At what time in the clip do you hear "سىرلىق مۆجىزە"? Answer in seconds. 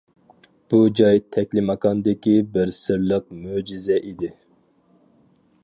2.77-3.99